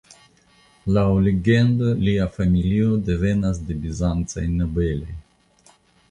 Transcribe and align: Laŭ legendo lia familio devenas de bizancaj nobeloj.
Laŭ 0.95 1.01
legendo 1.25 1.91
lia 2.07 2.25
familio 2.37 2.95
devenas 3.09 3.59
de 3.67 3.77
bizancaj 3.83 4.47
nobeloj. 4.55 5.13